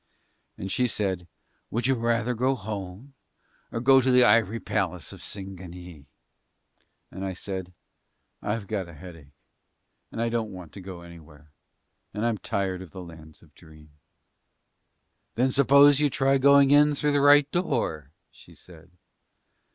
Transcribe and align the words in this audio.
And 0.57 0.71
she 0.71 0.87
said, 0.87 1.27
"Would 1.69 1.85
you 1.85 1.93
rather 1.93 2.33
go 2.33 2.55
home 2.55 3.13
or 3.71 3.79
go 3.79 4.01
to 4.01 4.09
the 4.09 4.23
ivory 4.23 4.59
palace 4.59 5.13
of 5.13 5.21
Singanee." 5.21 6.07
And 7.11 7.23
I 7.23 7.33
said, 7.33 7.71
"I've 8.41 8.65
got 8.65 8.89
a 8.89 8.95
headache, 8.95 9.35
and 10.11 10.19
I 10.19 10.29
don't 10.29 10.51
want 10.51 10.73
to 10.73 10.81
go 10.81 11.01
anywhere, 11.01 11.51
and 12.15 12.25
I'm 12.25 12.39
tired 12.39 12.81
of 12.81 12.89
the 12.89 13.03
Lands 13.03 13.43
of 13.43 13.53
Dream." 13.53 13.91
"Then 15.35 15.51
suppose 15.51 15.99
you 15.99 16.09
try 16.09 16.39
going 16.39 16.71
in 16.71 16.95
through 16.95 17.11
the 17.11 17.21
right 17.21 17.45
door," 17.51 18.11
she 18.31 18.55
said. 18.55 18.89